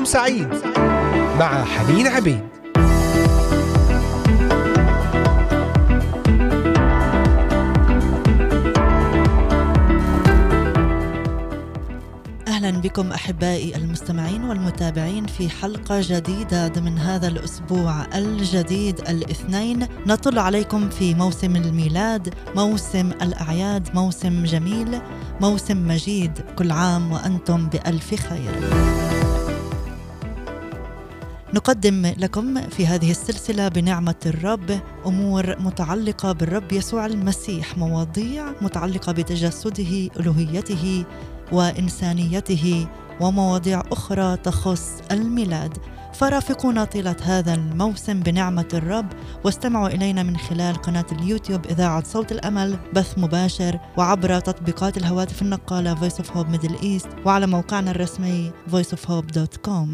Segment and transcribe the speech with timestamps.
[0.00, 0.48] صباحكم سعيد
[1.38, 2.40] مع حنين عبيد.
[12.48, 19.86] أهلا بكم أحبائي المستمعين والمتابعين في حلقة جديدة ضمن هذا الأسبوع الجديد الاثنين.
[20.06, 25.00] نطل عليكم في موسم الميلاد موسم الأعياد موسم جميل
[25.40, 26.32] موسم مجيد.
[26.56, 29.09] كل عام وأنتم بألف خير.
[31.54, 40.08] نقدم لكم في هذه السلسلة بنعمة الرب أمور متعلقة بالرب يسوع المسيح مواضيع متعلقة بتجسده
[40.20, 41.04] ألوهيته
[41.52, 42.86] وإنسانيته
[43.20, 45.78] ومواضيع أخرى تخص الميلاد.
[46.14, 49.06] فرافقونا طيلة هذا الموسم بنعمة الرب
[49.44, 55.94] واستمعوا إلينا من خلال قناة اليوتيوب إذاعة صوت الأمل بث مباشر وعبر تطبيقات الهواتف النقالة
[55.94, 59.88] Voice of Hope Middle East وعلى موقعنا الرسمي voiceofhope.com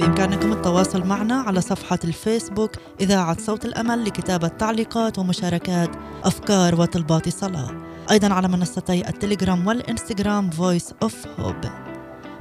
[0.00, 2.70] بإمكانكم التواصل معنا على صفحة الفيسبوك
[3.00, 5.90] إذاعة صوت الأمل لكتابة تعليقات ومشاركات
[6.24, 7.70] أفكار وطلبات صلاة
[8.10, 11.66] أيضا على منصتي التليجرام والإنستغرام Voice of Hope.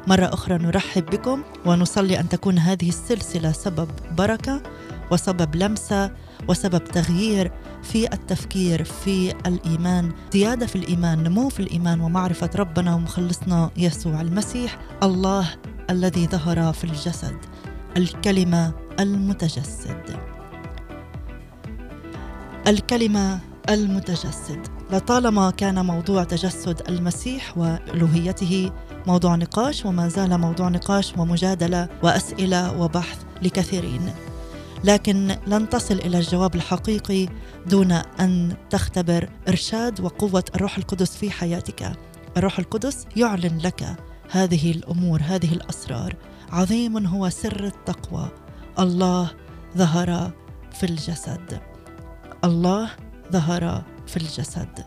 [0.08, 4.64] مرة أخرى نرحب بكم ونصلي أن تكون هذه السلسلة سبب بركة
[5.12, 6.12] وسبب لمسة
[6.48, 7.52] وسبب تغيير
[7.84, 10.12] في التفكير في الإيمان.
[10.34, 14.80] زيادة في الإيمان نمو في الإيمان ومعرفة ربنا ومخلصنا يسوع المسيح.
[15.04, 15.50] الله
[15.90, 17.36] الذي ظهر في الجسد
[17.98, 20.20] الكلمة المتجسد.
[22.68, 24.68] الكلمة المتجسد.
[24.92, 28.72] لطالما كان موضوع تجسد المسيح والوهيته
[29.08, 34.14] موضوع نقاش وما زال موضوع نقاش ومجادلة وأسئلة وبحث لكثيرين.
[34.84, 37.28] لكن لن تصل إلى الجواب الحقيقي
[37.68, 41.92] دون أن تختبر إرشاد وقوة الروح القدس في حياتك.
[42.38, 46.16] الروح القدس يعلن لك هذه الأمور هذه الأسرار.
[46.52, 48.32] عظيم هو سر التقوى.
[48.80, 49.32] الله
[49.78, 50.32] ظهر
[50.72, 51.62] في الجسد.
[52.44, 52.90] الله
[53.32, 54.86] ظهر في الجسد.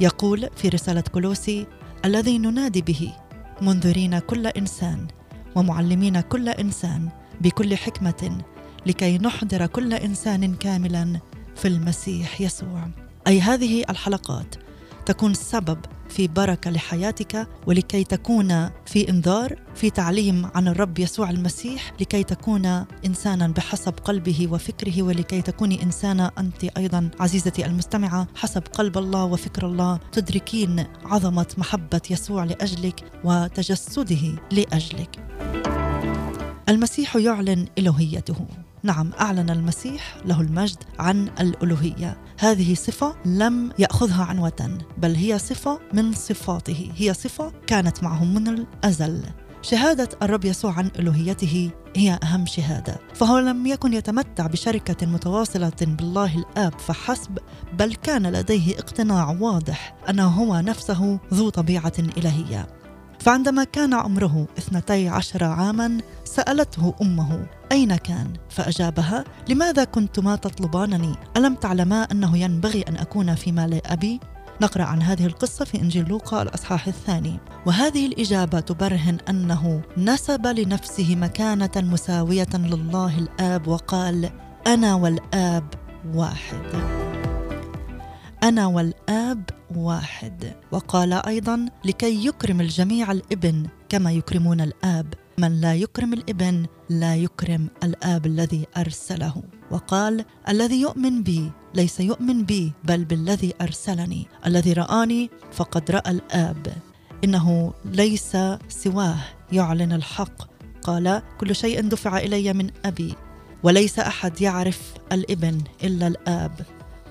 [0.00, 1.66] يقول في رسالة كولوسي
[2.04, 3.12] الذي ننادي به
[3.62, 5.06] منذرين كل إنسان
[5.54, 7.08] ومعلمين كل إنسان
[7.40, 8.38] بكل حكمة
[8.86, 11.20] لكي نحضر كل إنسان كاملا
[11.56, 12.88] في المسيح يسوع.
[13.26, 14.54] أي هذه الحلقات
[15.06, 15.78] تكون سبب
[16.12, 22.84] في بركة لحياتك ولكي تكون في انذار في تعليم عن الرب يسوع المسيح لكي تكون
[23.06, 29.66] إنسانا بحسب قلبه وفكره ولكي تكوني إنسانة أنت أيضا عزيزتي المستمعة حسب قلب الله وفكر
[29.66, 35.16] الله تدركين عظمة محبة يسوع لأجلك وتجسده لأجلك.
[36.68, 38.46] المسيح يعلن الوهيته
[38.82, 42.16] نعم أعلن المسيح له المجد عن الألوهية.
[42.38, 46.92] هذه صفة لم يأخذها عنوة بل هي صفة من صفاته.
[46.96, 49.22] هي صفة كانت معه من الأزل.
[49.62, 53.00] شهادة الرب يسوع عن ألوهيته هي أهم شهادة.
[53.14, 57.38] فهو لم يكن يتمتع بشركة متواصلة بالله الآب فحسب
[57.78, 62.66] بل كان لديه اقتناع واضح انه هو نفسه ذو طبيعة إلهية.
[63.20, 71.54] فعندما كان عمره اثنتي عشر عاما سألته أمه أين كان؟ فأجابها لماذا كنتما تطلبانني؟ ألم
[71.54, 74.20] تعلما أنه ينبغي أن أكون في مال أبي؟
[74.60, 81.16] نقرأ عن هذه القصة في إنجيل لوقا الأصحاح الثاني وهذه الإجابة تبرهن أنه نسب لنفسه
[81.16, 84.30] مكانة مساوية لله الآب وقال
[84.66, 85.64] أنا والآب
[86.14, 86.62] واحد
[88.42, 96.12] أنا والآب واحد وقال أيضا لكي يكرم الجميع الإبن كما يكرمون الآب من لا يكرم
[96.12, 99.42] الإبن لا يكرم الآب الذي أرسله.
[99.70, 104.26] وقال الذي يؤمن بي ليس يؤمن بي بل بالذي أرسلني.
[104.46, 106.72] الذي رآني فقد رأى الآب.
[107.24, 108.36] إنه ليس
[108.68, 109.18] سواه
[109.52, 110.52] يعلن الحق.
[110.82, 113.14] قال كل شيء دفع إلي من أبي.
[113.62, 116.60] وليس أحد يعرف الإبن إلا الآب.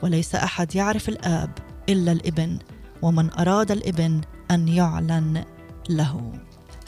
[0.03, 1.49] وليس أحد يعرف الآب
[1.89, 2.59] إلا الإبن.
[3.01, 4.21] ومن أراد الإبن
[4.51, 5.43] أن يعلن
[5.89, 6.31] له.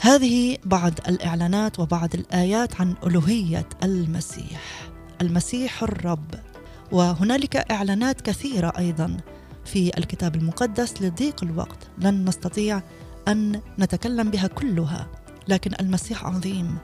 [0.04, 4.90] هذه بعض الإعلانات وبعض الآيات عن ألوهية المسيح
[5.20, 6.34] المسيح الرب.
[6.92, 9.16] وهنالك إعلانات كثيرة أيضا
[9.64, 11.78] في الكتاب المقدس لضيق الوقت.
[11.98, 12.82] لن نستطيع
[13.28, 15.06] أن نتكلم بها كلها
[15.48, 16.78] لكن المسيح عظيم.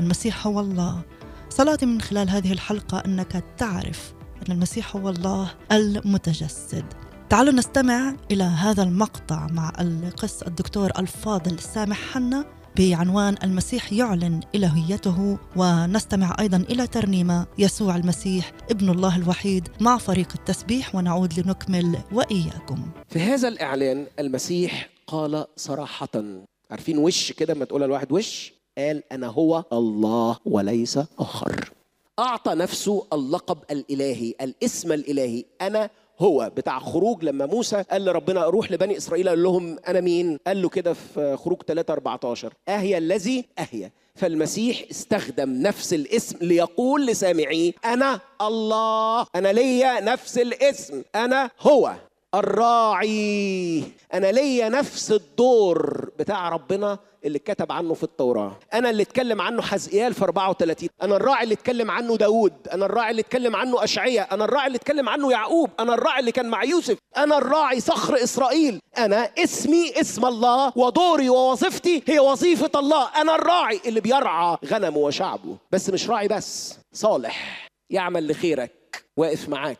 [0.00, 1.02] المسيح هو الله.
[1.50, 4.12] صلاتي من خلال هذه الحلقة أنك تعرف
[4.46, 6.84] أن المسيح هو الله المتجسد.
[7.28, 12.63] تعالوا نستمع إلى هذا المقطع مع القس الدكتور الفاضل سامح حنا.
[12.76, 20.28] بعنوان المسيح يعلن إلهيته ونستمع أيضا إلى ترنيمه يسوع المسيح ابن الله الوحيد مع فريق
[20.34, 22.90] التسبيح ونعود لنكمل وإياكم.
[23.08, 26.08] في هذا الإعلان المسيح قال صراحة.
[26.70, 31.70] عارفين وش كده ما تقول الواحد وش؟ قال أنا هو الله وليس آخر.
[32.18, 35.44] أعطى نفسه اللقب الإلهي الاسم الإلهي.
[35.60, 35.90] أنا
[36.20, 40.62] هو بتاع خروج لما موسى قال لربنا روح لبني إسرائيل قال لهم أنا مين؟ قال
[40.62, 43.90] له كده في خروج 3 14 أهي الذي؟ أهي.
[44.14, 51.94] فالمسيح استخدم نفس الاسم ليقول لسامعيه أنا الله أنا ليا نفس الاسم أنا هو
[52.34, 53.82] الراعي
[54.14, 58.56] أنا ليا نفس الدور بتاع ربنا اللي اتكتب عنه في التوراة.
[58.74, 62.52] أنا اللي اتكلم عنه حزقيال في 34 أنا الراعي اللي اتكلم عنه داود.
[62.72, 64.20] أنا الراعي اللي اتكلم عنه أشعية.
[64.20, 65.70] أنا الراعي اللي اتكلم عنه يعقوب.
[65.80, 66.98] أنا الراعي اللي كان مع يوسف.
[67.16, 68.80] أنا الراعي صخر إسرائيل.
[68.98, 73.08] أنا اسمي اسم الله ودوري ووظيفتي هي وظيفة الله.
[73.20, 75.56] أنا الراعي اللي بيرعى غنمه وشعبه.
[75.72, 77.68] بس مش راعي بس صالح.
[77.90, 79.78] يعمل لخيرك واقف معاك.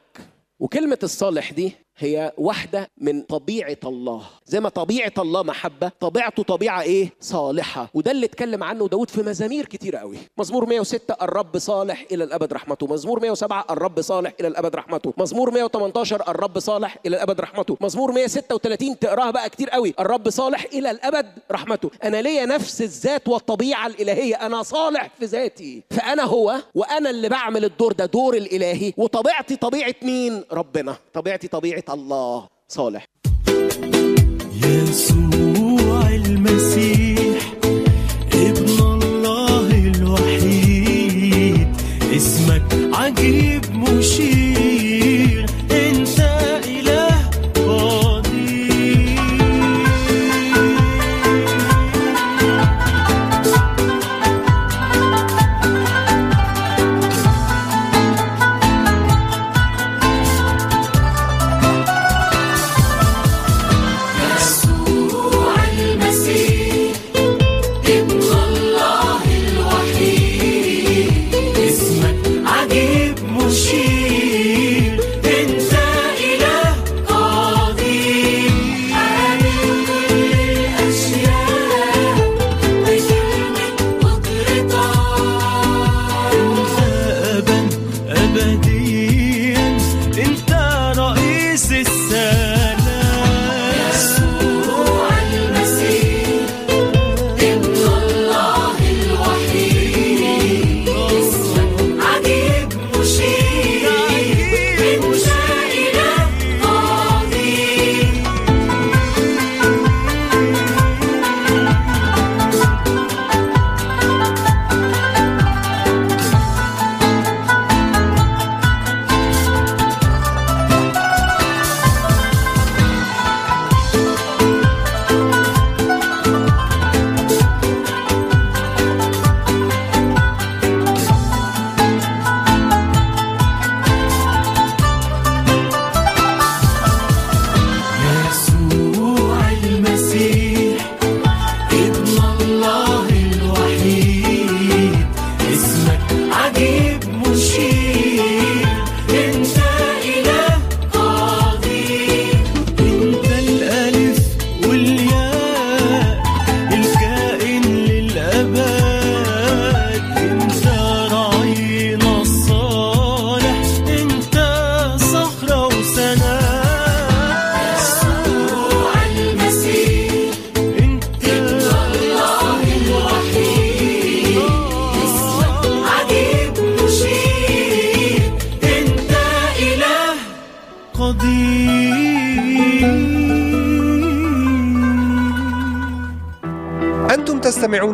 [0.60, 4.22] وكلمة الصالح دي هي واحدة من طبيعة الله.
[4.46, 7.90] زي ما طبيعة الله محبة طبيعته طبيعة إيه؟ صالحة.
[7.94, 10.16] وده اللي اتكلم عنه داود في مزامير كتيرة قوي.
[10.38, 12.86] مزمور 106 الرب صالح إلى الأبد رحمته.
[12.86, 15.14] مزمور 107 الرب صالح إلى الأبد رحمته.
[15.18, 17.76] مزمور 118 الرب صالح إلى الأبد رحمته.
[17.80, 19.94] مزمور 136 تقراها بقى كتير قوي.
[20.00, 21.90] الرب صالح إلى الأبد رحمته.
[22.04, 24.46] أنا ليا نفس الذات والطبيعة الإلهية.
[24.46, 25.82] أنا صالح في ذاتي.
[25.90, 28.92] فأنا هو وأنا اللي بعمل الدور ده دور الإلهي.
[28.96, 30.96] وطبيعتي طبيعة مين؟ ربنا.
[31.14, 33.06] طبيعتي طبيعة الله صالح.
[34.64, 37.52] يسوع المسيح
[38.32, 41.68] ابن الله الوحيد
[42.16, 44.73] اسمك عجيب مشير.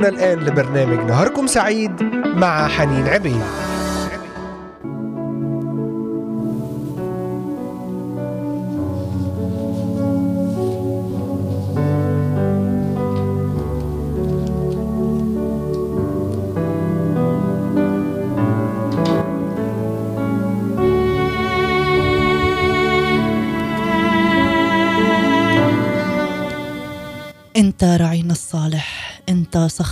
[0.01, 2.03] تستمعون الآن لبرنامج نهاركم سعيد
[2.37, 3.70] مع حنين عبيد.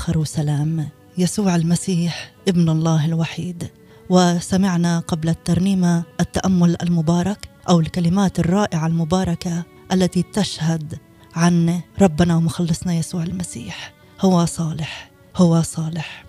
[0.08, 0.88] انت صخر وسلام
[1.18, 3.70] يسوع المسيح ابن الله الوحيد.
[4.10, 10.98] وسمعنا قبل الترنيمه التأمل المبارك أو الكلمات الرائعة المباركة التي تشهد
[11.34, 13.92] عن ربنا ومخلصنا يسوع المسيح.
[14.20, 16.24] هو صالح هو صالح.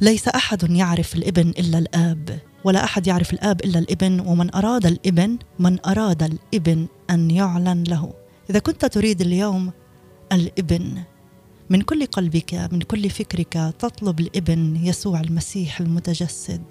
[0.00, 5.38] ليس أحد يعرف الإبن إلا الآب ولا أحد يعرف الآب إلا الإبن ومن أراد الإبن
[5.58, 8.12] من أراد الإبن أن يعلن له.
[8.50, 9.72] إذا كنت تريد اليوم
[10.32, 11.02] الإبن
[11.70, 16.62] من كل قلبك من كل فكرك تطلب الإبن يسوع المسيح المتجسد.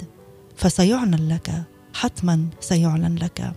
[0.56, 3.54] فسيعلن لك حتما سيعلن لك.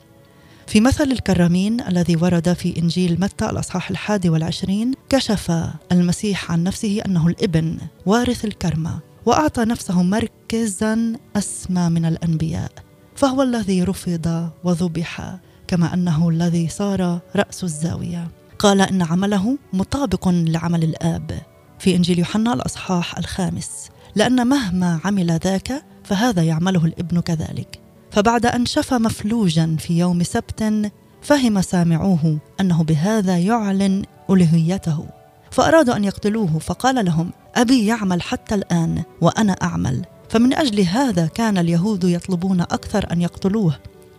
[0.67, 5.53] في مثل الكرامين الذي ورد في إنجيل متى الأصحاح الحادي والعشرين كشف
[5.93, 12.73] المسيح عن نفسه أنه الإبن وارث الكرمة وأعطى نفسه مركزا أسمى من الأنبياء.
[13.17, 15.39] فهو الذي رفض وذبح
[15.69, 18.29] كما أنه الذي صار رأس الزاوية.
[18.67, 21.41] قال إن عمله مطابق لعمل الآب.
[21.79, 23.89] في إنجيل يوحنا الأصحاح الخامس.
[24.15, 27.81] لأن مهما عمل ذاك فهذا يعمله الابن كذلك.
[28.11, 30.93] فبعد أن شفى مفلوجا في يوم سبت
[31.23, 35.07] فهم سامعوه أنه بهذا يعلن الوهيته
[35.51, 40.05] فأرادوا أن يقتلوه فقال لهم أبي يعمل حتى الآن وأنا أعمل.
[40.29, 43.79] فمن أجل هذا كان اليهود يطلبون أكثر أن يقتلوه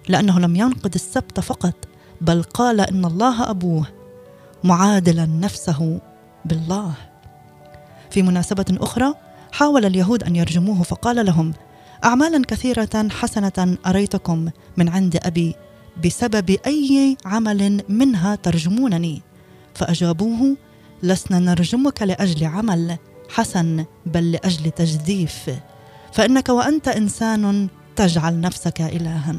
[0.09, 1.75] لأنه لم ينقض السبت فقط
[2.21, 3.96] بل قال إن الله أبوه.
[4.67, 5.99] معادلا نفسه
[6.45, 6.93] بالله.
[8.09, 9.13] في مناسبة أخرى
[9.51, 11.53] حاول اليهود أن يرجموه فقال لهم
[12.03, 15.55] اعمالا كثيرة حسنة أريتكم من عند أبي
[16.05, 19.21] بسبب أي عمل منها ترجمونني.
[19.73, 20.57] فأجابوه
[21.03, 22.97] لسنا نرجمك لأجل عمل
[23.29, 25.49] حسن بل لأجل تجديف.
[26.11, 29.35] فإنك وأنت إنسان تجعل نفسك الها.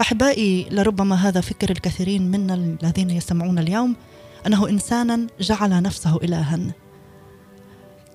[0.00, 3.96] أحبائي لربما هذا فكر الكثيرين منا الذين يستمعون اليوم
[4.46, 6.58] أنه إنسانا جعل نفسه إلها.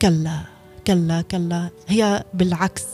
[0.01, 0.39] كلا
[0.87, 1.69] كلا كلا.
[1.87, 2.85] هي بالعكس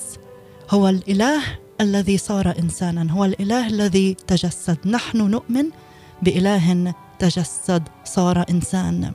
[0.69, 1.41] هو الإله
[1.81, 4.77] الذي صار إنسانا هو الإله الذي تجسد.
[4.87, 5.65] نحن نؤمن
[6.21, 9.13] بإله تجسد صار إنسان.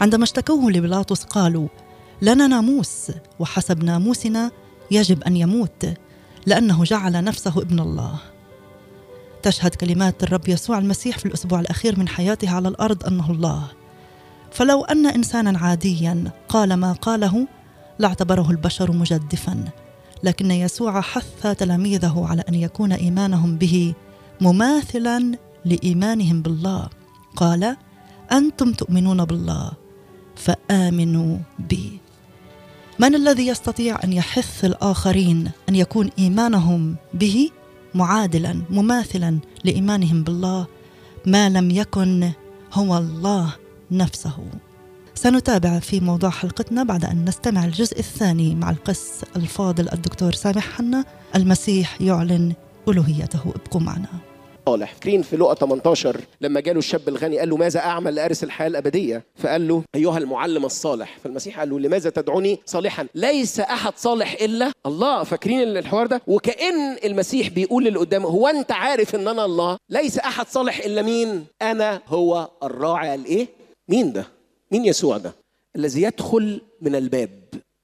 [0.00, 1.68] عندما اشتكوه لبيلاطس قالوا
[2.22, 4.50] لنا ناموس وحسب ناموسنا
[4.90, 5.86] يجب أن يموت
[6.46, 8.18] لأنه جعل نفسه ابن الله.
[9.46, 13.66] تشهد كلمات الرب يسوع المسيح في الأسبوع الأخير من حياته على الأرض أنه الله.
[14.50, 17.46] فلو أن إنسانا عاديا قال ما قاله
[17.98, 19.64] لاعتبره البشر مجدفا.
[20.22, 23.94] لكن يسوع حث تلاميذه على أن يكون إيمانهم به
[24.40, 26.88] مماثلا لإيمانهم بالله.
[27.36, 27.76] قال
[28.32, 29.70] أنتم تؤمنون بالله
[30.36, 32.00] فآمنوا بي.
[32.98, 37.50] من الذي يستطيع أن يحث الآخرين أن يكون إيمانهم به؟
[37.96, 40.66] معادلا مماثلا لإيمانهم بالله
[41.26, 42.30] ما لم يكن
[42.72, 43.54] هو الله
[43.90, 44.38] نفسه.
[45.14, 51.04] سنتابع في موضوع حلقتنا بعد أن نستمع الجزء الثاني مع القس الفاضل الدكتور سامح حنا
[51.36, 52.52] المسيح يعلن
[52.88, 53.40] ألوهيته.
[53.40, 54.08] ابقوا معنا.
[54.68, 54.94] صالح.
[54.94, 59.24] فاكرين في لقا 18 لما جاله الشاب الغني قال له ماذا أعمل لأرث الحياة الأبدية؟
[59.34, 61.18] فقال له أيها المعلم الصالح.
[61.24, 65.24] فالمسيح قال له لماذا تدعوني صالحا؟ ليس أحد صالح إلا الله.
[65.24, 66.22] فاكرين الحوار ده.
[66.26, 71.02] وكأن المسيح بيقول للي قدامه هو أنت عارف إن أنا الله؟ ليس أحد صالح إلا
[71.02, 73.46] مين؟ أنا هو الراعي الإيه؟
[73.88, 74.26] مين ده؟
[74.72, 75.32] مين يسوع ده؟
[75.76, 77.30] الذي يدخل من الباب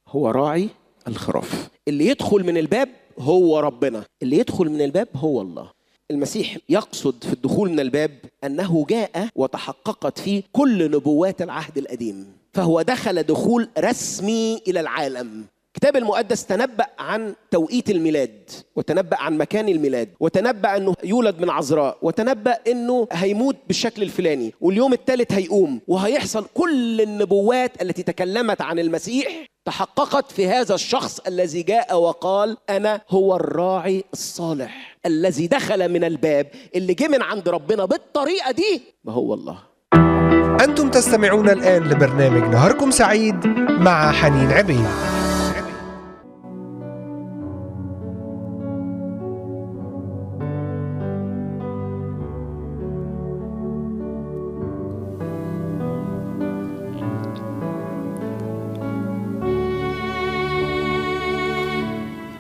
[0.09, 0.69] هو راعي
[1.09, 1.69] الخراف.
[1.89, 4.05] اللي يدخل من الباب هو ربنا.
[4.23, 5.71] اللي يدخل من الباب هو الله.
[6.12, 8.11] المسيح يقصد في الدخول من الباب
[8.45, 12.26] أنه جاء وتحققت فيه كل نبوات العهد القديم.
[12.54, 15.45] فهو دخل دخول رسمي إلى العالم.
[15.76, 21.99] الكتاب المقدس تنبأ عن توقيت الميلاد وتنبأ عن مكان الميلاد وتنبأ أنه يولد من عذراء
[22.02, 29.47] وتنبأ أنه هيموت بالشكل الفلاني واليوم الثالث هيقوم وهيحصل كل النبوات التي تكلمت عن المسيح
[29.64, 36.47] تحققت في هذا الشخص الذي جاء وقال أنا هو الراعي الصالح الذي دخل من الباب
[36.75, 39.59] اللي جه من عند ربنا بالطريقة دي ما هو الله.
[40.64, 44.87] أنتم تستمعون الآن لبرنامج نهاركم سعيد مع حنين عبيد.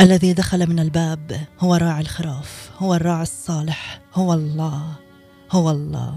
[0.02, 4.82] الذي دخل من الباب هو راعي الخراف هو الراعي الصالح هو الله
[5.50, 6.14] هو الله.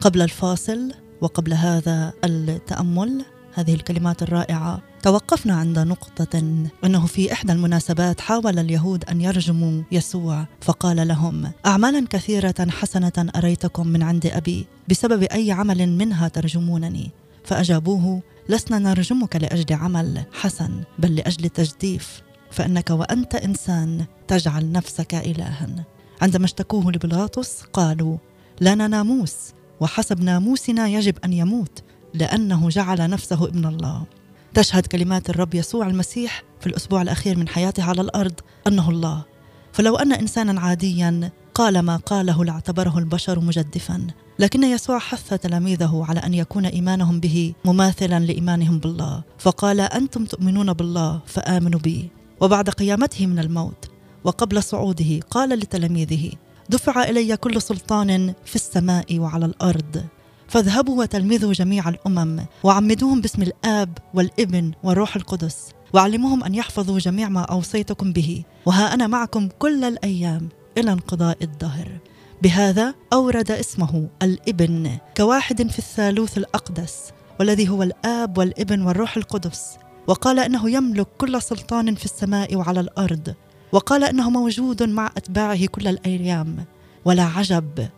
[0.00, 4.82] قبل الفاصل وقبل هذا التأمل هذه الكلمات الرائعة.
[5.02, 6.38] توقفنا عند نقطة
[6.84, 13.86] إنه في إحدى المناسبات حاول اليهود أن يرجموا يسوع فقال لهم اعمالا كثيرة حسنة أريتكم
[13.86, 17.10] من عند أبي بسبب أي عمل منها ترجمونني؟
[17.44, 22.22] فأجابوه لسنا نرجمك لأجل عمل حسن بل لأجل تجديف.
[22.54, 25.84] فإنك وأنت إنسان تجعل نفسك إلها.
[26.22, 28.16] عندما اشتكوه لبيلاطس قالوا
[28.60, 29.36] لنا ناموس
[29.80, 31.82] وحسب ناموسنا يجب أن يموت
[32.14, 34.04] لأنه جعل نفسه ابن الله.
[34.54, 38.34] تشهد كلمات الرب يسوع المسيح في الأسبوع الأخير من حياته على الأرض
[38.66, 39.24] أنه الله.
[39.72, 44.06] فلو أن إنسانا عاديا قال ما قاله لاعتبره البشر مجدفا.
[44.38, 49.22] لكن يسوع حث تلاميذه على أن يكون إيمانهم به مماثلا لإيمانهم بالله.
[49.38, 52.10] فقال أنتم تؤمنون بالله فآمنوا بي.
[52.40, 53.90] وبعد قيامته من الموت
[54.24, 56.32] وقبل صعوده قال لتلاميذه
[56.68, 60.04] دفع إلي كل سلطان في السماء وعلى الأرض
[60.48, 67.40] فاذهبوا وتلمذوا جميع الأمم وعمدوهم باسم الآب والابن والروح القدس وعلموهم أن يحفظوا جميع ما
[67.40, 70.48] أوصيتكم به وها أنا معكم كل الأيام
[70.78, 71.98] إلى انقضاء الدهر.
[72.42, 77.10] بهذا أورد اسمه الإبن كواحد في الثالوث الأقدس
[77.40, 79.76] والذي هو الآب والابن والروح القدس
[80.06, 83.34] وقال إنه يملك كل سلطان في السماء وعلى الأرض
[83.72, 86.64] وقال إنه موجود مع أتباعه كل الأيام
[87.04, 87.88] ولا عجب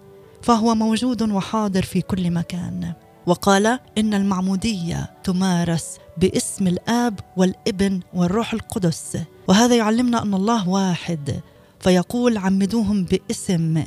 [0.43, 2.93] فهو موجود وحاضر في كل مكان.
[3.27, 11.41] وقال إن المعمودية تمارس باسم الآب والابن والروح القدس وهذا يعلمنا أن الله واحد
[11.81, 13.85] فيقول عمدوهم باسم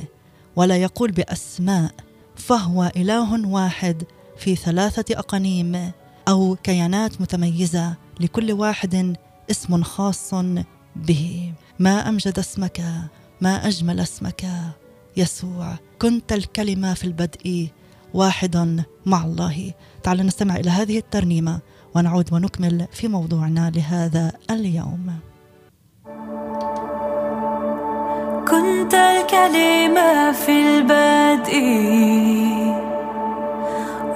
[0.56, 1.90] ولا يقول بأسماء
[2.36, 4.02] فهو إله واحد
[4.38, 5.92] في ثلاثة أقانيم.
[6.30, 9.16] أو كيانات متميزة لكل واحد
[9.50, 10.34] اسم خاص
[10.96, 11.52] به.
[11.78, 12.80] ما أمجد اسمك
[13.40, 14.46] ما أجمل اسمك
[15.16, 15.74] يسوع.
[16.02, 17.68] كنت الكلمة في البدء
[18.14, 19.72] واحد مع الله.
[20.02, 21.60] تعالوا نستمع إلى هذه الترنيمة
[21.94, 25.18] ونعود ونكمل في موضوعنا لهذا اليوم.
[28.50, 31.60] كنت الكلمة في البدء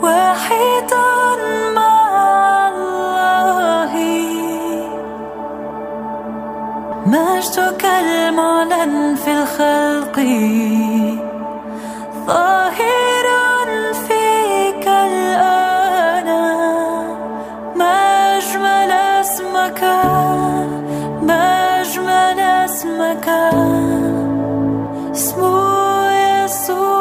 [0.02, 1.06] واحدا
[1.74, 1.93] مع
[7.14, 10.16] مجدك المعلن في الخلق.
[12.26, 13.26] ظاهر
[14.06, 16.28] فيك الآن
[17.76, 17.94] ما
[18.36, 19.82] أجمل اسمك
[21.22, 21.44] ما
[21.80, 23.28] أجمل اسمك.
[25.14, 26.93] اسمه يسوع.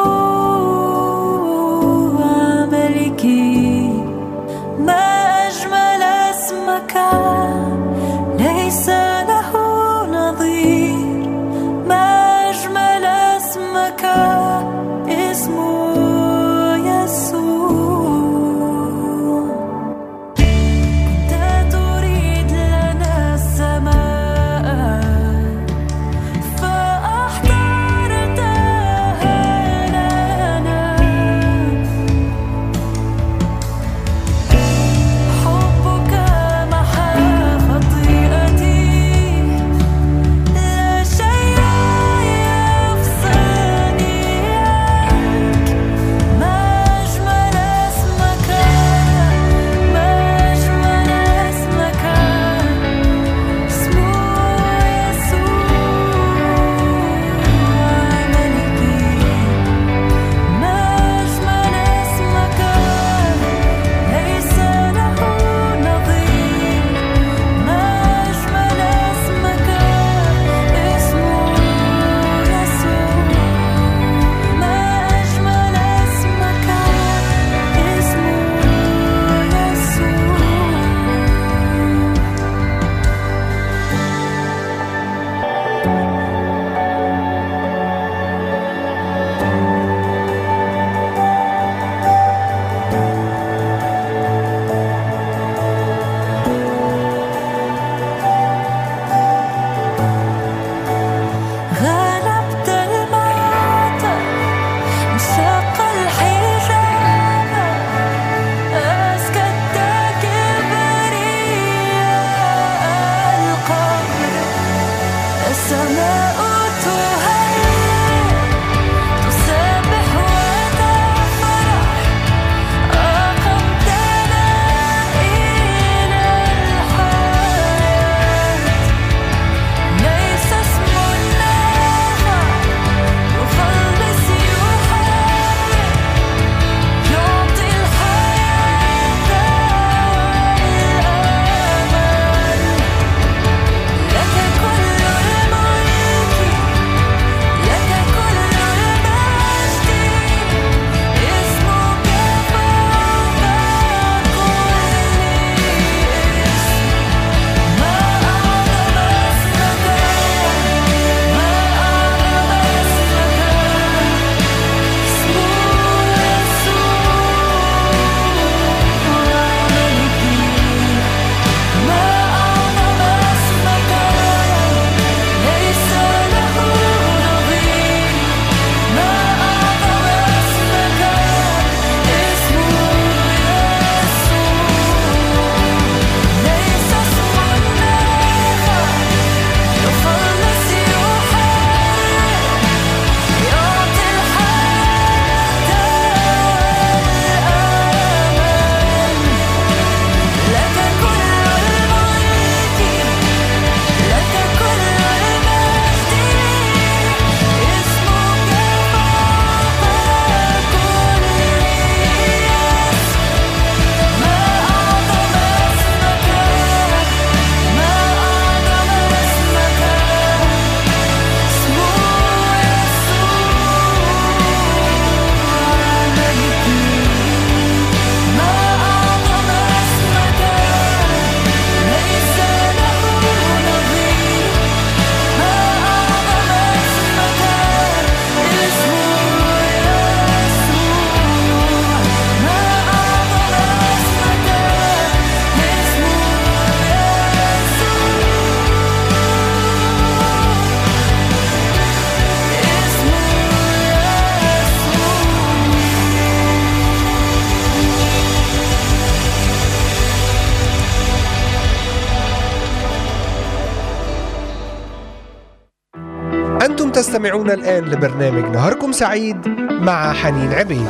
[267.24, 270.88] تستمعون الآن لبرنامج نهاركم سعيد مع حنين عبيد.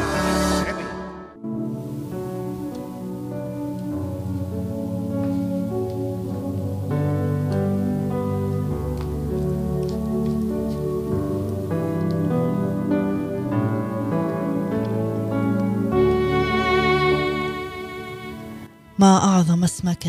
[18.99, 20.07] ما أعظم اسمك؟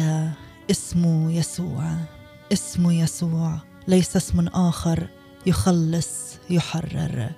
[0.72, 1.84] اسم يسوع.
[2.54, 3.52] اسم يسوع.
[3.88, 5.08] ليس اسم آخر.
[5.46, 7.30] يخلص يحرر.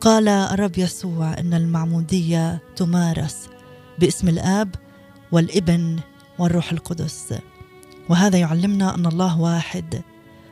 [0.00, 3.48] قال الرب يسوع إن المعمودية تمارس
[3.98, 4.74] باسم الآب
[5.32, 5.98] والابن
[6.38, 7.34] والروح القدس.
[8.08, 10.02] وهذا يعلمنا أن الله واحد.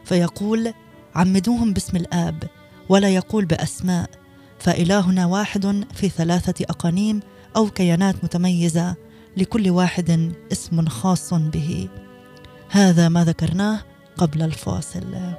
[0.04, 0.72] فيقول
[1.14, 2.42] عمدوهم باسم الآب
[2.88, 4.10] ولا يقول بأسماء
[4.58, 7.20] فإلهنا واحد في ثلاثة أقانيم
[7.56, 8.96] أو كيانات متميزة
[9.36, 11.88] لكل واحد اسم خاص به.
[12.70, 13.80] هذا ما ذكرناه
[14.16, 15.34] قبل الفاصل.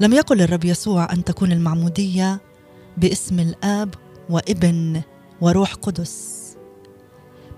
[0.00, 2.40] لم يقل الرب يسوع أن تكون المعمودية
[2.96, 3.94] باسم الآب
[4.30, 5.02] وابن
[5.40, 6.38] وروح قدس.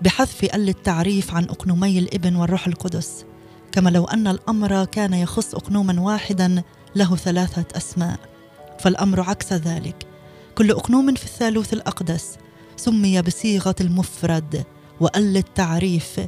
[0.01, 3.25] بحذف ال التعريف عن أقنومي الابن والروح القدس
[3.71, 6.63] كما لو أن الأمر كان يخص أقنوما واحدا
[6.95, 8.19] له ثلاثة أسماء.
[8.79, 10.07] فالأمر عكس ذلك.
[10.55, 12.37] كل أقنوم في الثالوث الأقدس
[12.77, 14.63] سمي بصيغة المفرد
[14.99, 16.19] وال التعريف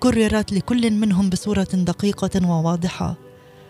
[0.00, 3.16] كررت لكل منهم بصورة دقيقة وواضحة.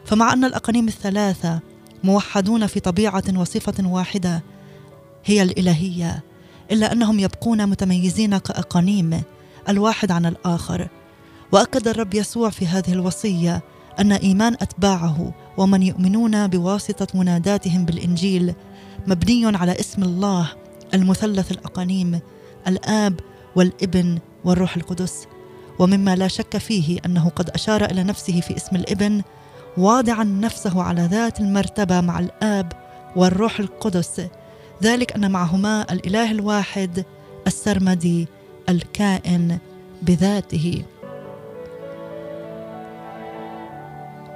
[0.04, 1.73] فمع أن الأقانيم الثلاثة
[2.04, 4.42] موحدون في طبيعة وصفة واحدة
[5.24, 6.22] هي الإلهية
[6.70, 9.22] إلا أنهم يبقون متميزين كأقانيم
[9.68, 10.88] الواحد عن الآخر.
[11.52, 13.62] وأكد الرب يسوع في هذه الوصية
[14.00, 18.54] أن إيمان أتباعه ومن يؤمنون بواسطة مناداتهم بالإنجيل
[19.06, 20.52] مبني على اسم الله
[20.94, 22.20] المثلث الأقانيم
[22.68, 23.20] الآب
[23.56, 25.26] والابن والروح القدس.
[25.78, 29.22] ومما لا شك فيه أنه قد أشار إلى نفسه في اسم الابن
[29.76, 32.72] واضعا نفسه على ذات المرتبة مع الآب
[33.16, 34.26] والروح القدس.
[34.82, 37.04] ذلك أن معهما الإله الواحد
[37.46, 38.28] السرمدي
[38.68, 39.58] الكائن
[40.02, 40.84] بذاته.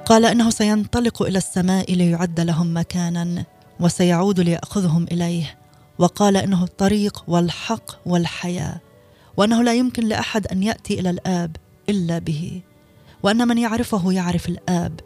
[0.05, 3.45] قال إنه سينطلق إلى السماء ليعد لهم مكانا
[3.79, 5.57] وسيعود ليأخذهم إليه.
[5.97, 8.79] وقال إنه الطريق والحق والحياة
[9.37, 11.55] وأنه لا يمكن لأحد أن يأتي إلى الآب
[11.89, 12.61] إلا به.
[13.23, 14.99] وأن من يعرفه يعرف الآب.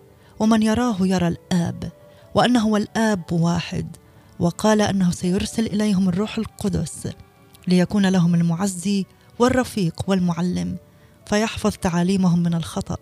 [0.43, 1.91] ومن يراه يرى الآب
[2.35, 3.97] وأنه والاب واحد
[4.39, 7.07] وقال أنه سيرسل إليهم الروح القدس
[7.67, 9.05] ليكون لهم المعزي
[9.39, 10.77] والرفيق والمعلم
[11.25, 12.97] فيحفظ تعاليمهم من الخطأ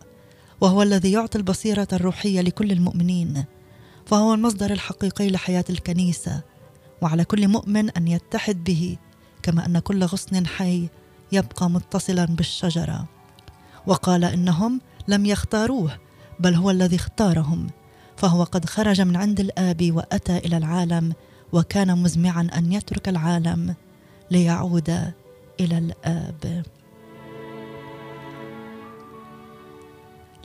[0.62, 3.45] وهو الذي يعطي البصيرة الروحية لكل المؤمنين
[4.06, 6.41] فهو المصدر الحقيقي لحياة الكنيسة
[7.01, 8.97] وعلى كل مؤمن أن يتحد به
[9.43, 10.89] كما أن كل غصن حي
[11.32, 13.06] يبقى متصلا بالشجرة.
[13.88, 15.97] وقال إنهم لم يختاروه
[16.41, 17.67] بل هو الذي اختارهم
[18.17, 21.13] فهو قد خرج من عند الآب وأتى إلى العالم
[21.54, 23.75] وكان مزمعا أن يترك العالم
[24.32, 24.89] ليعود
[25.60, 26.63] إلى الآب.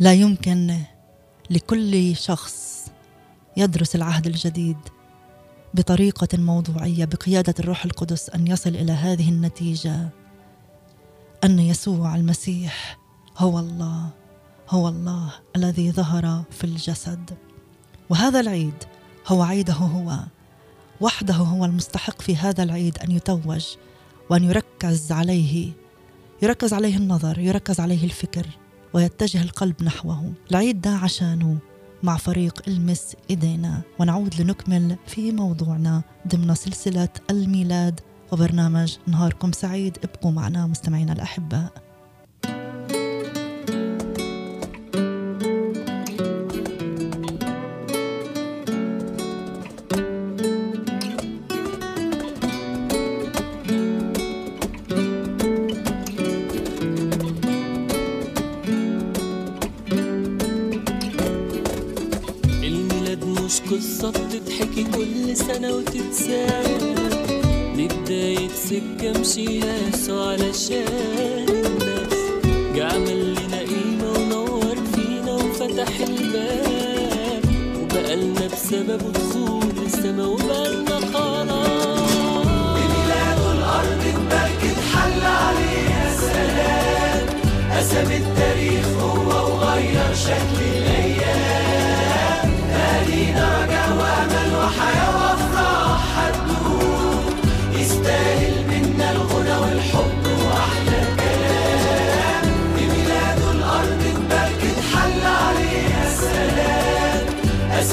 [0.00, 0.78] لا يمكن
[1.50, 2.86] لكل شخص
[3.56, 4.76] يدرس العهد الجديد
[5.74, 10.08] بطريقة موضوعية بقيادة الروح القدس أن يصل إلى هذه النتيجة
[11.44, 12.98] أن يسوع المسيح
[13.38, 14.10] هو الله.
[14.70, 17.30] هو الله الذي ظهر في الجسد.
[18.10, 18.74] وهذا العيد
[19.26, 20.18] هو عيده هو
[21.00, 23.66] وحده هو المستحق في هذا العيد أن يتوج
[24.30, 25.72] وأن يركز عليه
[26.42, 28.46] يركز عليه النظر يركز عليه الفكر
[28.94, 30.32] ويتجه القلب نحوه.
[30.50, 31.58] العيد ده عشانه
[32.02, 38.00] مع فريق المس إيدينا ونعود لنكمل في موضوعنا ضمن سلسلة الميلاد
[38.32, 39.98] وبرنامج نهاركم سعيد.
[40.04, 41.85] ابقوا معنا مستمعينا الأحباء.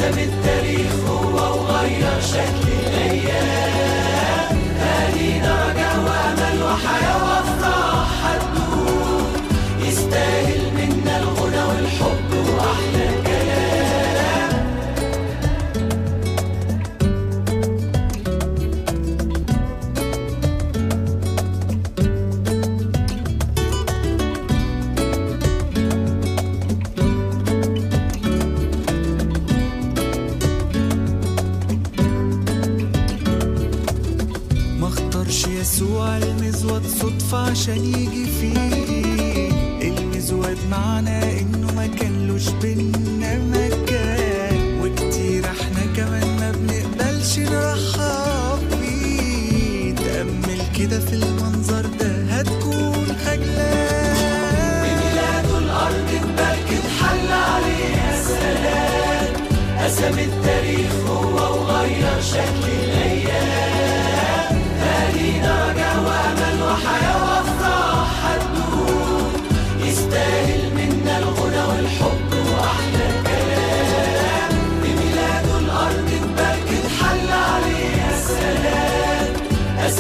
[0.04, 2.13] رسم التاريخ هو وغيره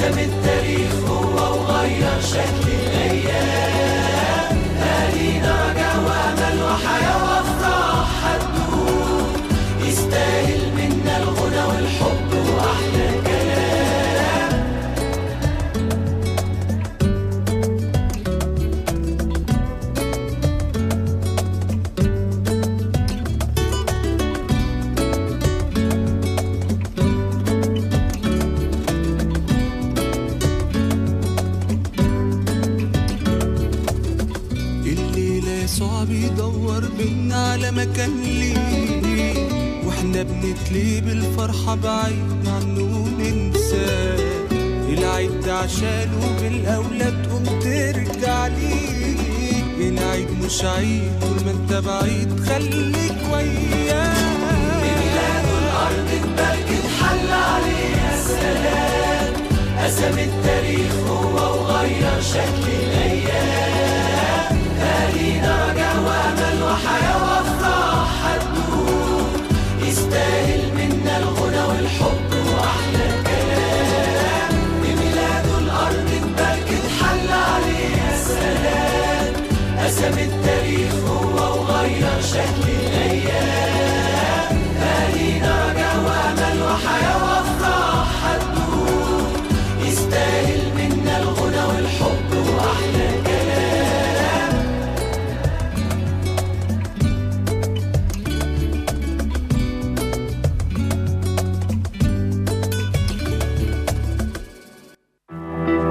[0.03, 3.62] قسم التاريخ هو وغير شكل الأيام.
[37.75, 39.47] مكان ليه
[39.85, 44.17] وإحنا بنتلي بالفرحة بعيد عنه ننساه
[44.89, 53.17] العيد ده عشانه بالأولاد تقوم ترجع ليه العيد مش عيد طول ما أنت بعيد خليك
[53.33, 54.13] وياه
[54.81, 59.33] بميلاده الأرض اتبركت حل عليها السلام
[59.83, 64.57] قسم التاريخ هو وغير شكل الأيام.
[64.79, 67.32] تالينا رجع وأمل وحياة
[80.03, 89.33] قسم التاريخ هو وغير شكل الأيام تالينا رجع وأمل وحياة وأفراح هتدوم
[89.81, 94.53] يستاهل منا الغنى والحب وأحلى كلام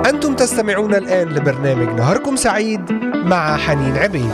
[0.07, 4.31] أنتم تستمعون الآن لبرنامج نهاركم سعيد مع حنين عبيد.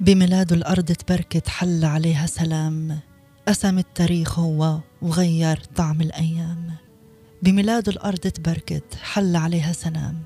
[0.00, 3.00] بميلاد الأرض تبركت حل عليها سلام.
[3.48, 6.70] قسم التاريخ هو وغير طعم الأيام.
[7.42, 10.22] بميلاد الأرض تبركت حل عليها سلام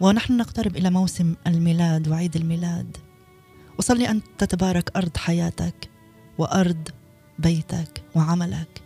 [0.00, 2.96] ونحن نقترب إلى موسم الميلاد وعيد الميلاد.
[3.78, 5.90] وصلي أن تتبارك أرض حياتك
[6.38, 6.88] وأرض
[7.38, 8.82] بيتك وعملك.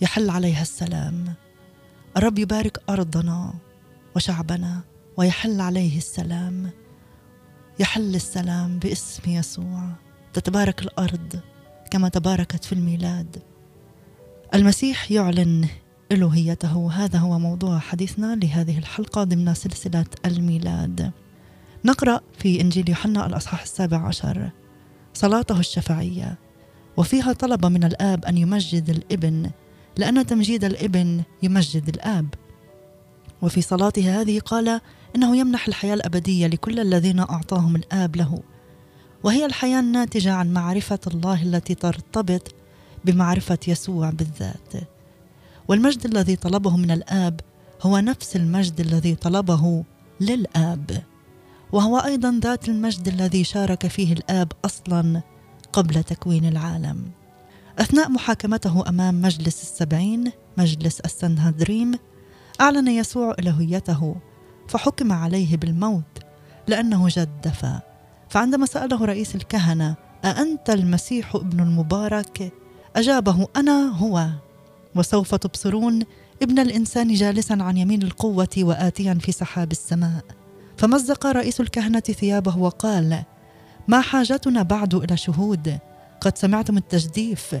[0.00, 1.34] يحل عليها السلام.
[2.16, 3.54] الرب يبارك أرضنا
[4.16, 4.80] وشعبنا
[5.16, 6.70] ويحل عليه السلام.
[7.78, 9.88] يحل السلام باسم يسوع.
[10.32, 11.40] تتبارك الأرض
[11.90, 13.36] كما تباركت في الميلاد.
[14.54, 15.68] المسيح يعلن
[16.12, 21.12] الوهيته هذا هو موضوع حديثنا لهذه الحلقة ضمن سلسلة الميلاد.
[21.84, 24.50] نقرأ في إنجيل يوحنا الأصحاح السابع عشر.
[25.14, 26.38] صلاته الشفعية.
[26.96, 29.50] وفيها طلب من الآب أن يمجد الإبن
[29.96, 32.26] لأن تمجيد الإبن يمجد الآب.
[33.42, 34.80] وفي صلاته هذه قال
[35.16, 38.42] إنه يمنح الحياة الأبدية لكل الذين أعطاهم الآب له.
[39.24, 42.54] وهي الحياة الناتجة عن معرفة الله التي ترتبط
[43.04, 44.72] بمعرفة يسوع بالذات.
[45.68, 47.40] والمجد الذي طلبه من الآب
[47.82, 49.84] هو نفس المجد الذي طلبه
[50.20, 51.02] للآب
[51.72, 55.22] وهو أيضا ذات المجد الذي شارك فيه الآب أصلا
[55.72, 57.10] قبل تكوين العالم.
[57.78, 61.92] أثناء محاكمته أمام مجلس السبعين مجلس السنهدريم
[62.60, 64.16] أعلن يسوع الوهيته
[64.68, 66.18] فحكم عليه بالموت
[66.66, 67.66] لأنه جدف
[68.28, 72.52] فعندما سأله رئيس الكهنة أأنت المسيح ابن المبارك؟
[72.96, 74.28] أجابه أنا هو.
[74.94, 76.02] وسوف تبصرون
[76.42, 80.24] ابن الإنسان جالسا عن يمين القوة واتيا في سحاب السماء.
[80.76, 83.22] فمزق رئيس الكهنة ثيابه وقال
[83.88, 85.78] ما حاجتنا بعد إلى شهود؟
[86.20, 87.56] قد سمعتم التجديف.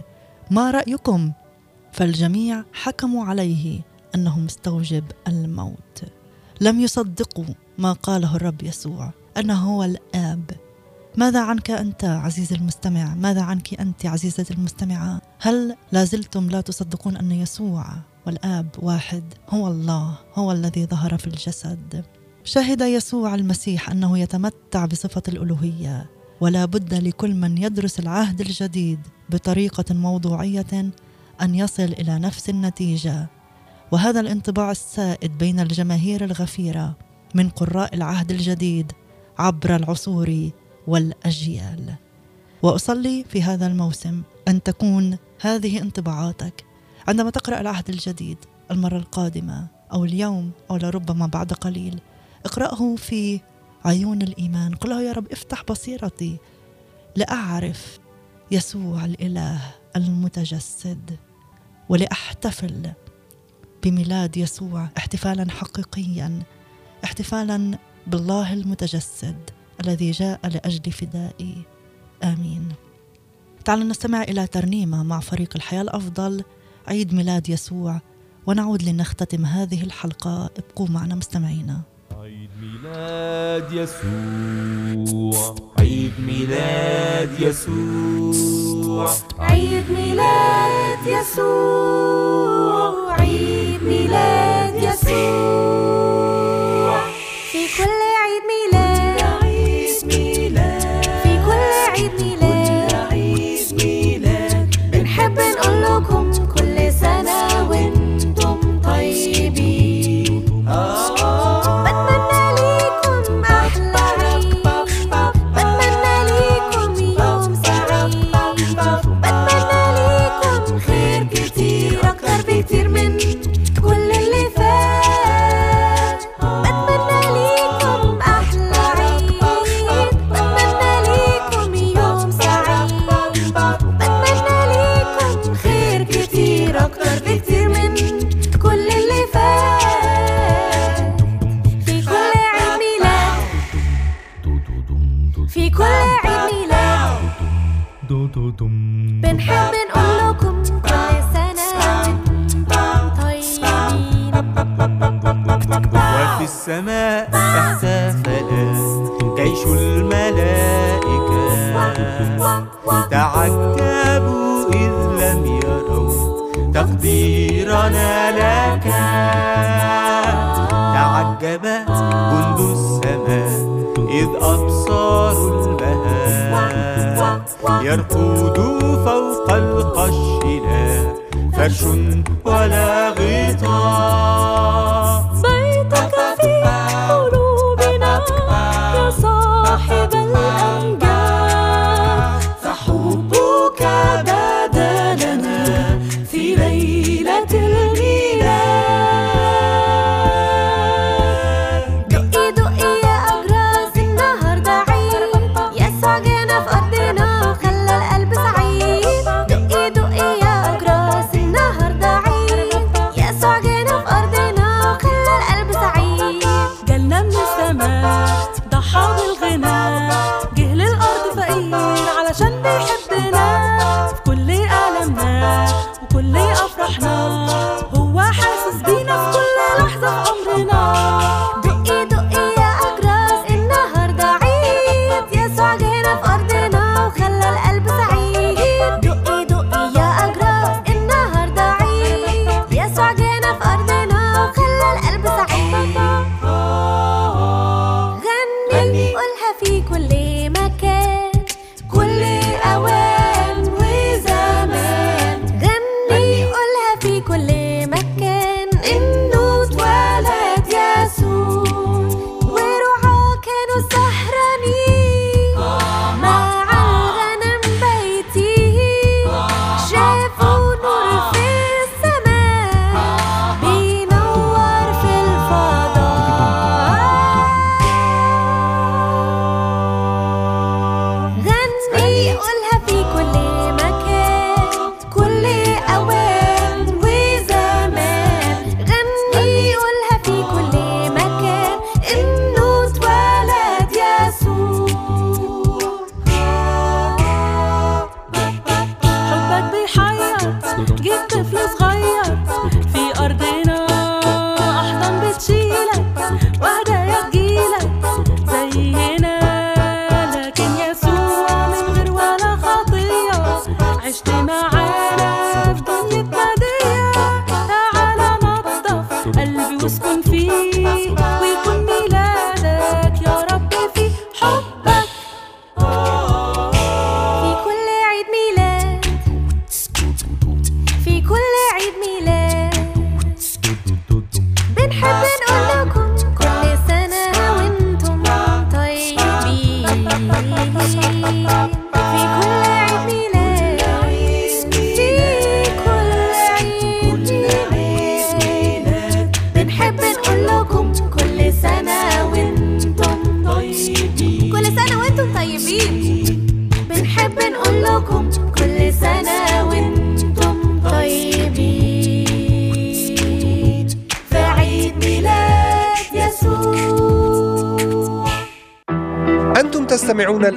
[0.50, 1.32] ما رأيكم؟
[1.92, 3.80] فالجميع حكموا عليه
[4.14, 6.02] انه مستوجب الموت.
[6.60, 9.10] لم يصدقوا ما قاله الرب يسوع.
[9.38, 10.50] أنه هو الآب
[11.16, 17.32] ماذا عنك أنت عزيزي المستمع؟ ماذا عنك أنت عزيزتي المستمعة؟ هل لازلتم لا تصدقون أن
[17.32, 17.86] يسوع
[18.26, 22.04] والآب واحد هو الله هو الذي ظهر في الجسد
[22.44, 29.94] شهد يسوع المسيح أنه يتمتع بصفة الألوهية ولا بد لكل من يدرس العهد الجديد بطريقة
[29.94, 30.90] موضوعية
[31.42, 33.26] أن يصل إلى نفس النتيجة
[33.92, 36.96] وهذا الانطباع السائد بين الجماهير الغفيرة
[37.34, 38.92] من قراء العهد الجديد
[39.38, 40.50] عبر العصور
[40.86, 41.94] والأجيال.
[42.62, 46.64] وأصلي في هذا الموسم أن تكون هذه انطباعاتك
[47.08, 48.38] عندما تقرأ العهد الجديد
[48.70, 52.00] المرة القادمة أو اليوم أو لربما بعد قليل.
[52.44, 53.40] اقرأه في
[53.84, 54.74] عيون الإيمان.
[54.74, 56.38] قل له يا رب افتح بصيرتي
[57.16, 57.98] لأعرف
[58.50, 59.60] يسوع الإله
[59.96, 61.18] المتجسد
[61.88, 62.92] ولأحتفل
[63.82, 66.42] بميلاد يسوع احتفالا حقيقيا
[67.04, 69.36] احتفالا بالله المتجسد
[69.84, 71.54] الذي جاء لأجل فدائي.
[72.24, 72.68] آمين.
[73.64, 76.44] تعالوا نستمع إلى ترنيمة مع فريق الحياة الأفضل
[76.86, 78.00] عيد ميلاد يسوع
[78.46, 80.50] ونعود لنختتم هذه الحلقة.
[80.58, 81.80] ابقوا معنا مستمعينا.
[82.20, 85.54] عيد ميلاد يسوع.
[85.78, 89.14] عيد ميلاد يسوع.
[89.38, 93.12] عيد ميلاد يسوع.
[93.12, 96.17] عيد ميلاد يسوع.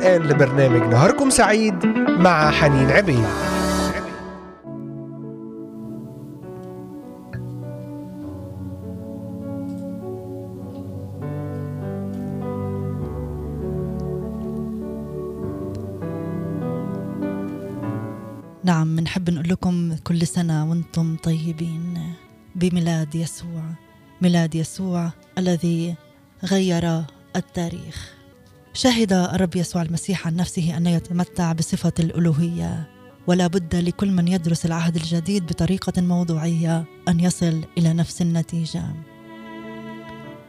[0.02, 3.26] الآن لبرنامج نهاركم سعيد مع حنين عبيد.
[18.64, 21.98] نعم بنحب نقول لكم كل سنة وأنتم طيبين
[22.56, 23.64] بميلاد يسوع
[24.22, 25.96] ميلاد يسوع الذي
[26.44, 27.04] غير
[27.36, 28.21] التاريخ.
[28.74, 32.90] شهد الرب يسوع المسيح عن نفسه أنه يتمتع بصفة الألوهية
[33.28, 38.84] ولا بد لكل من يدرس العهد الجديد بطريقة موضوعية أن يصل إلى نفس النتيجة.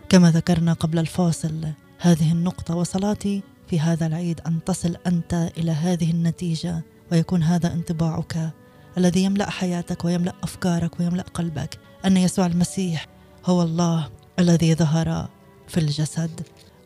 [0.09, 1.69] كما ذكرنا قبل الفاصل
[1.99, 8.51] هذه النقطة وصلاتي في هذا العيد أن تصل أنت إلى هذه النتيجة ويكون هذا انطباعك
[8.99, 13.07] الذي يملأ حياتك ويملأ أفكارك ويملأ قلبك أن يسوع المسيح
[13.45, 14.09] هو الله
[14.39, 15.29] الذي ظهر
[15.69, 16.41] في الجسد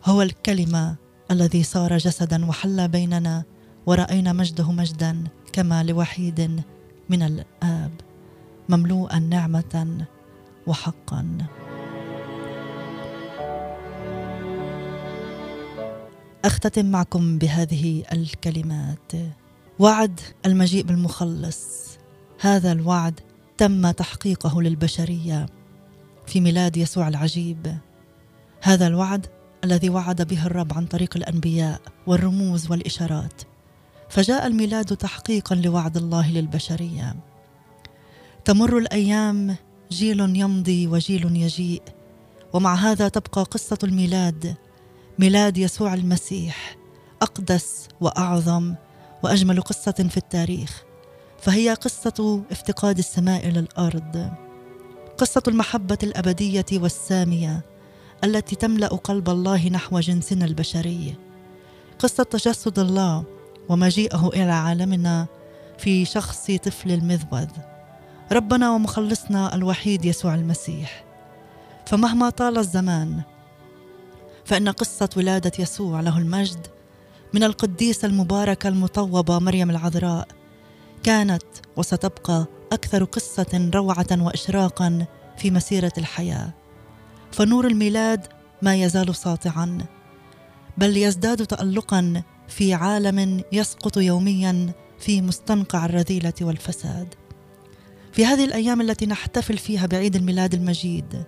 [0.05, 3.45] هو الكلمة الذي صار جسدا وحل بيننا
[3.87, 6.63] ورأينا مجده مجدا كما لوحيد
[7.09, 7.93] من الآب
[8.69, 10.07] مملوءا نعمة
[10.67, 11.27] وحقا.
[16.45, 19.13] أختتم معكم بهذه الكلمات.
[19.79, 21.89] وعد المجيء بالمخلص.
[22.41, 23.21] هذا الوعد
[23.59, 25.47] تم تحقيقه للبشرية
[26.27, 27.79] في ميلاد يسوع العجيب.
[28.63, 29.27] هذا الوعد
[29.67, 33.43] الذي وعد به الرب عن طريق الأنبياء والرموز والإشارات.
[34.09, 37.17] فجاء الميلاد تحقيقا لوعد الله للبشرية.
[38.45, 39.57] تمر الأيام
[39.91, 41.83] جيل يمضي وجيل يجيء
[42.53, 44.55] ومع هذا تبقى قصة الميلاد
[45.19, 46.77] ميلاد يسوع المسيح
[47.23, 48.75] أقدس وأعظم
[49.23, 50.83] وأجمل قصة في التاريخ.
[51.41, 54.31] فهي قصة افتقاد السماء إلى الأرض
[55.19, 57.76] قصة المحبة الأبدية والسامية
[58.25, 61.15] التي تملأ قلب الله نحو جنسنا البشري.
[61.99, 63.25] قصة تجسد الله
[63.69, 65.27] ومجيئه إلى عالمنا
[65.79, 67.49] في شخص طفل المذوذ
[68.33, 71.05] ربنا ومخلصنا الوحيد يسوع المسيح.
[71.87, 73.23] فمهما طال الزمان
[74.45, 76.67] فإن قصة ولادة يسوع له المجد
[77.35, 80.29] من القديسه المباركه المطوبة مريم العذراء
[81.03, 81.43] كانت
[81.77, 85.07] وستبقى أكثر قصة روعة واشراقا
[85.37, 86.51] في مسيرة الحياة.
[87.37, 88.27] فنور الميلاد
[88.63, 89.79] ما يزال ساطعا
[90.79, 97.15] بل يزداد تالقا في عالم يسقط يوميا في مستنقع الرذيلة والفساد.
[98.13, 101.25] في هذه الأيام التي نحتفل فيها بعيد الميلاد المجيد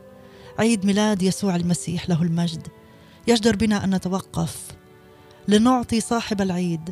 [0.59, 2.67] عيد ميلاد يسوع المسيح له المجد
[3.27, 4.67] يجدر بنا أن نتوقف
[5.49, 6.91] لنعطي صاحب العيد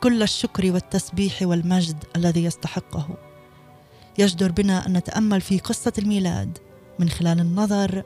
[0.00, 3.08] كل الشكر والتسبيح والمجد الذي يستحقه.
[4.18, 6.58] يجدر بنا أن نتأمل في قصة الميلاد
[6.98, 8.02] من خلال النظر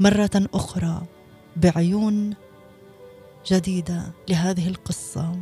[0.00, 1.02] مرة أخرى
[1.56, 2.34] بعيون
[3.46, 5.40] جديدة لهذه القصة.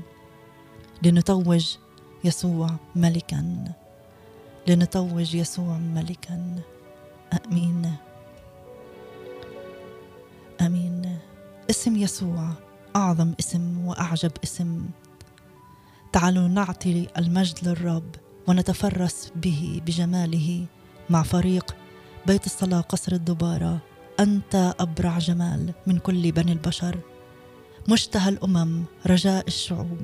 [1.03, 1.77] لنتوج
[2.25, 3.65] يسوع ملكا.
[4.69, 6.55] لنتوج يسوع ملكا.
[7.47, 7.93] آمين.
[10.61, 11.19] آمين.
[11.71, 12.51] اسم يسوع
[12.97, 14.89] أعظم اسم وأعجب اسم.
[16.13, 18.15] تعالوا نعطي المجد للرب
[18.49, 20.67] ونتفرس به بجماله
[21.11, 21.77] مع فريق
[22.27, 23.79] بيت الصلاة قصر الدبارة.
[24.21, 26.99] أنت أبرع جمال من كل بني البشر.
[27.89, 29.99] مشتهى الأمم رجاء الشعوب.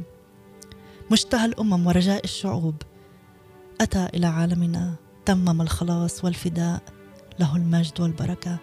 [1.10, 2.74] مشتهى الأمم ورجاء الشعوب.
[3.80, 4.94] أتى إلى عالمنا
[5.26, 6.82] تمم الخلاص والفداء.
[7.40, 8.58] له المجد والبركة.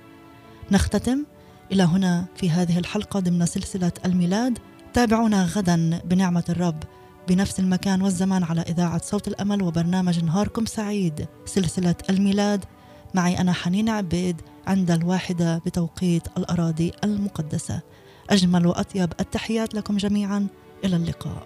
[0.72, 1.26] نختتم.
[1.72, 4.60] إلى هنا في هذه الحلقة ضمن سلسلة الميلاد.
[4.93, 6.84] تابعونا غدا بنعمة الرب.
[7.28, 11.28] بنفس المكان والزمان على إذاعة صوت الأمل وبرنامج نهاركم سعيد.
[11.45, 12.66] سلسلة الميلاد.
[13.14, 14.41] معي أنا حنين عبيد.
[14.70, 17.82] عند الواحدة بتوقيت الأراضي المقدسة.
[18.30, 20.48] أجمل وأطيب التحيات لكم جميعا.
[20.84, 21.44] إلى اللقاء.